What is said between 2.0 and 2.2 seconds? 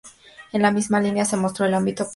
periodístico.